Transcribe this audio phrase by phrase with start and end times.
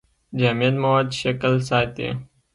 [0.39, 2.07] جامد مواد شکل ساتي.